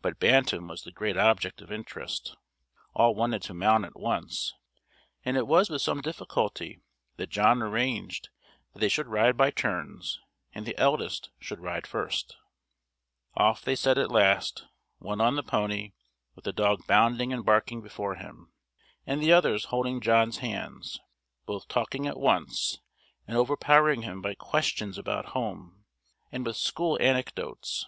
[0.00, 2.34] But Bantam was the great object of interest;
[2.94, 4.54] all wanted to mount at once;
[5.26, 6.80] and it was with some difficulty
[7.18, 8.30] that John arranged
[8.72, 10.20] that they should ride by turns,
[10.54, 12.34] and the eldest should ride first.
[13.36, 14.64] Off they set at last;
[15.00, 15.92] one on the pony,
[16.34, 18.50] with the dog bounding and barking before him,
[19.06, 20.98] and the others holding John's hands;
[21.44, 22.80] both talking at once,
[23.26, 25.84] and overpowering him by questions about home,
[26.32, 27.84] and with school anecdotes.